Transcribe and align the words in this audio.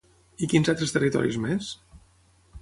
I 0.45 0.47
quins 0.53 0.71
altres 0.73 0.95
territoris 0.95 1.39
més? 1.45 1.69